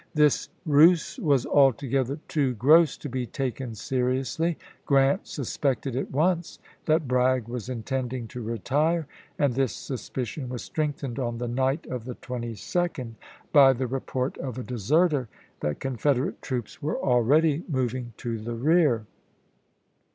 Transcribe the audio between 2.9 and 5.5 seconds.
to be taken seriously. Grant